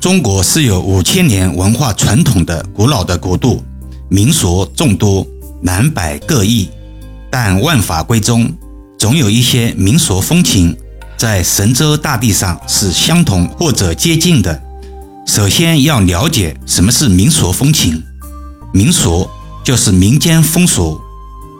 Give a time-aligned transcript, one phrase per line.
[0.00, 3.64] 中国是有五千年文化传统的古老的国度，
[4.08, 5.26] 民俗众多，
[5.60, 6.68] 南北各异，
[7.28, 8.48] 但万法归宗，
[8.96, 10.76] 总有一些民俗风情
[11.16, 14.62] 在神州大地上是相同或者接近的。
[15.26, 18.00] 首先要了解什么是民俗风情。
[18.72, 19.28] 民俗
[19.64, 21.00] 就是民间风俗，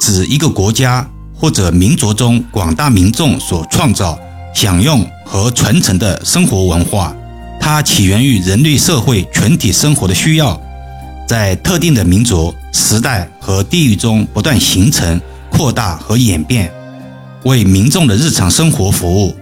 [0.01, 4.17] 指一个国家或者民族中广大民众所创造、
[4.55, 7.13] 享用和传承的生活文化。
[7.71, 10.59] 它起源于人类社会群体生活的需要，
[11.29, 16.73] 在特定的民族、时代和地域中不断形成、扩大和演变，
[17.45, 19.37] 为民众的日常生活服务。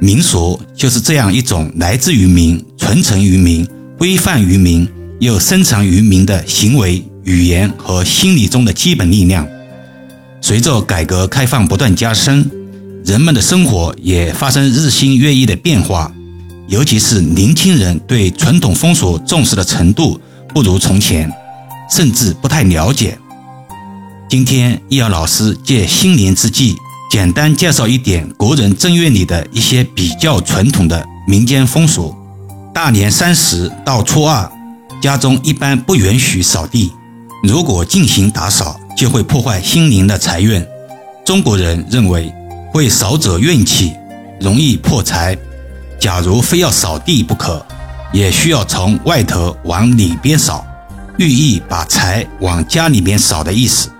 [0.00, 3.66] 民俗就是这样一种来自于民、传承于民、
[3.96, 4.86] 规范于民
[5.18, 9.48] 又深藏于民的行为、语言和心理中的基本力量。
[10.42, 12.50] 随着改革开放不断加深，
[13.02, 16.12] 人们的生活也发生日新月异的变化。
[16.68, 21.32] 尤其是年轻人对传统风俗重视的程度不如从前，
[21.90, 23.16] 甚至不太了解。
[24.28, 26.74] 今天，易遥老师借新年之际，
[27.08, 32.12] 简单介绍一点国人正月里的一些比较传统的民间风俗。
[32.74, 34.50] 大年三十到初二，
[35.00, 36.92] 家中一般不允许扫地，
[37.44, 40.64] 如果进行打扫，就会破坏新年的财运。
[41.24, 42.32] 中国人认为，
[42.72, 43.92] 会扫者运气，
[44.40, 45.38] 容易破财。
[45.98, 47.64] 假如非要扫地不可，
[48.12, 50.66] 也需要从外头往里边扫，
[51.18, 53.90] 寓意把财往家里边扫的意思。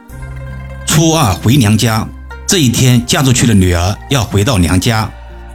[0.87, 2.07] 初二回娘家，
[2.47, 5.11] 这一天嫁出去的女儿要回到娘家，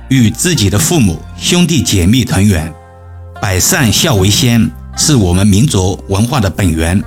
[0.09, 2.71] 与自己的父母兄弟姐妹团圆。
[3.41, 7.01] 百善孝为先，是我们民族文化的本源。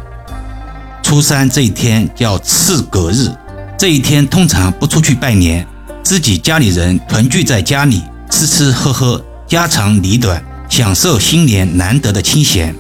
[1.02, 3.30] 初三这一天叫次隔日，
[3.78, 5.66] 这一天通常不出去拜年，
[6.02, 8.02] 自己家里人团聚在家里。
[8.36, 12.74] 吃吃喝喝，家长里短，享受新年难得的清闲。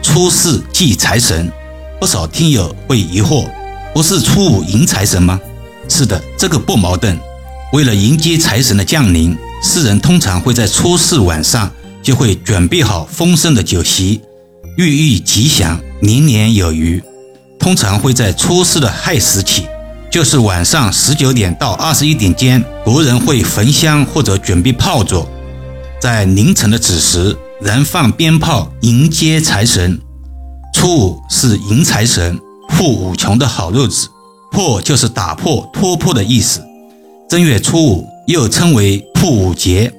[0.00, 1.50] 初四祭财神，
[2.00, 3.50] 不少听友会疑惑，
[3.92, 5.40] 不是初五迎财神吗？
[5.88, 7.18] 是的，这个不矛盾。
[7.72, 11.68] 为了迎接财神的降临，世人通常会在初四晚上
[12.00, 14.20] 就会准备好丰盛的酒席，
[14.76, 17.02] 寓意吉祥，年年有余。
[17.58, 19.66] 通常会在初四的亥时起。
[20.10, 25.24] 就是晚上十九点到二十一点间，国人会焚香或者准备炮竹，
[26.00, 30.00] 在凌晨的子时燃放鞭炮迎接财神。
[30.74, 32.36] 初五是迎财神、
[32.68, 34.08] 破五穷的好日子，
[34.50, 36.60] 破就是打破、突破的意思。
[37.28, 39.92] 正月初五又称为破五节，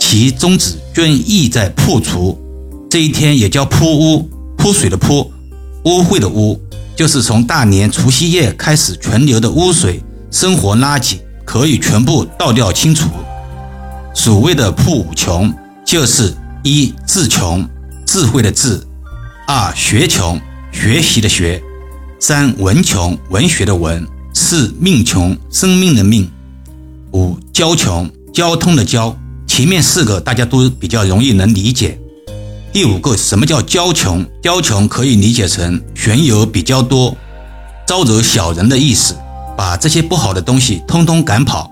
[0.00, 2.36] 其宗旨均意在破除。
[2.90, 5.30] 这一天也叫破污，泼水的泼，
[5.84, 6.60] 污秽的污。
[6.98, 13.08] 就是从大年除夕夜开始，存留的污水、生活垃圾可以全部倒掉清除。
[14.12, 15.54] 所谓的破五穷，
[15.86, 17.64] 就是一智穷，
[18.04, 18.80] 智慧的智；
[19.46, 20.40] 二学穷，
[20.72, 21.62] 学习的学；
[22.18, 24.02] 三文穷，文学的文；
[24.34, 26.24] 四命穷，生命的命；
[27.12, 29.16] 五交穷，交通的交。
[29.46, 31.96] 前面四个大家都比较容易能理解。
[32.78, 34.24] 第五个，什么叫骄穷？
[34.40, 37.16] 骄穷可以理解成权有比较多，
[37.84, 39.16] 招惹小人的意思，
[39.56, 41.68] 把这些不好的东西通通赶跑。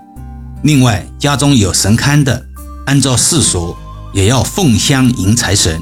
[0.63, 2.45] 另外，家中有神龛的，
[2.87, 3.73] 按照世俗
[4.13, 5.81] 也要奉香迎财神。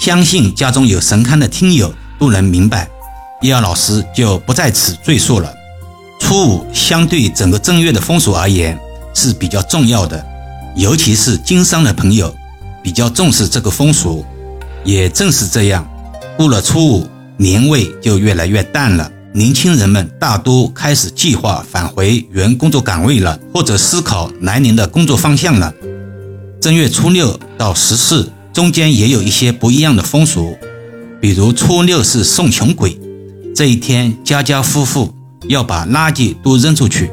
[0.00, 2.88] 相信家中有神龛的听友都能明白，
[3.42, 5.52] 易遥老师就不在此赘述了。
[6.18, 8.80] 初五相对整个正月的风俗而言
[9.12, 10.24] 是比较重要的，
[10.76, 12.34] 尤其是经商的朋友
[12.82, 14.24] 比较重视这个风俗。
[14.84, 15.88] 也正是这样，
[16.36, 17.06] 过了初五，
[17.36, 19.10] 年味就越来越淡了。
[19.34, 25.72] 年轻人们大多开始计划返回原工作岗位了，或者思考来年的工作方向了。
[26.60, 30.56] 正月初六到十四中间也有一些不一样的风俗，
[31.20, 32.98] 比如初六是送穷鬼，
[33.54, 35.14] 这一天家家户户
[35.48, 37.10] 要把垃圾都扔出去，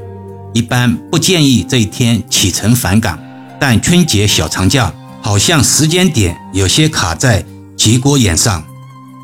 [0.53, 3.18] 一般不建议这一天启程返岗，
[3.59, 7.46] 但春节小长假好像时间点有些卡在。
[7.80, 8.62] 节骨眼上，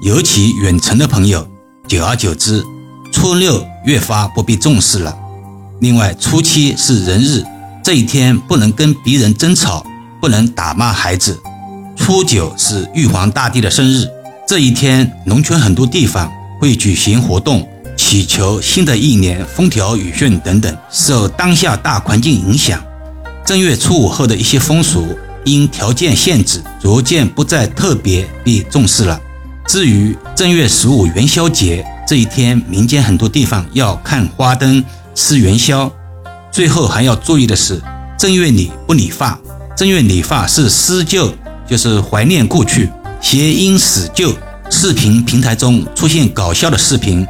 [0.01, 1.45] 尤其远程的朋友，
[1.89, 2.63] 久而久之，
[3.11, 5.13] 初六越发不被重视了。
[5.81, 7.43] 另外，初七是人日，
[7.83, 9.85] 这一天不能跟别人争吵，
[10.21, 11.37] 不能打骂孩子。
[11.97, 14.07] 初九是玉皇大帝的生日，
[14.47, 16.31] 这一天农村很多地方
[16.61, 17.67] 会举行活动，
[17.97, 20.73] 祈求新的一年风调雨顺等等。
[20.89, 22.81] 受当下大环境影响，
[23.45, 25.05] 正月初五后的一些风俗。
[25.45, 29.19] 因条件限制，逐渐不再特别被重视了。
[29.67, 34.83] 至于正月十五元宵节这一天，民间很多地方要看花灯、
[35.15, 35.91] 吃元宵。
[36.51, 37.81] 最后还要注意的是，
[38.17, 39.39] 正月里不理发。
[39.75, 41.33] 正月理发是施救
[41.67, 42.89] 就是怀念过去，
[43.21, 44.35] 谐音死旧。
[44.69, 47.25] 视频平台中出现搞笑的视频，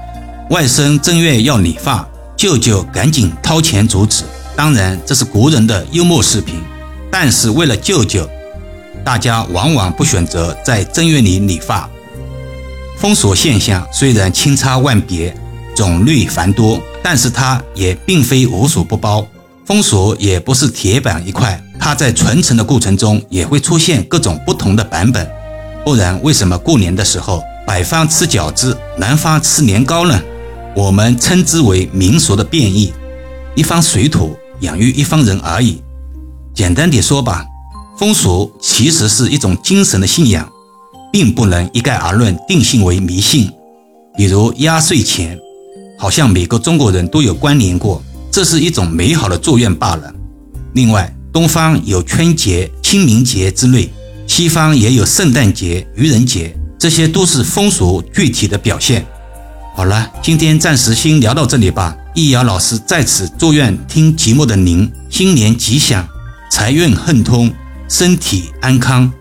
[0.52, 2.08] 外甥正月要理发，
[2.38, 4.24] 舅舅赶紧掏钱阻止。
[4.56, 6.62] 当然，这是国人的幽默视频，
[7.18, 8.30] 但是为了舅舅，
[9.02, 11.90] 大家往往不选择在正月里理发。
[12.98, 15.34] 封锁现象虽然千差万别，
[15.74, 19.26] 种类繁多，但是它也并非无所不包。
[19.66, 25.26] 封锁也不是铁板一块，它在传承的过程中也会出现各种不同的版本。
[25.86, 30.22] 不然，为什么过年的时候北方吃饺子，南方吃年糕呢？
[30.76, 32.94] 我们称之为民俗的变异，
[33.56, 35.82] 一方水土养育一方人而已。
[36.56, 37.46] 简单点说吧，
[37.98, 40.50] 风俗其实是一种精神的信仰。
[41.16, 43.50] 并不能一概而论定性为迷信，
[44.18, 45.40] 比如压岁钱，
[45.98, 50.14] 好像每个中国人都有关联过，这是一种美好的祝愿罢了。
[50.74, 53.90] 另外，东方有春节、清明节之类，
[54.28, 59.06] 西方也有圣诞节、愚人节，这些都是风俗具体的表现。
[59.74, 61.96] 好了，今天暂时先聊到这里吧。
[62.14, 66.06] 易遥老师在此祝愿听节目的您新年吉祥，
[66.50, 67.52] 财运亨通，
[67.88, 69.12] 身体安康。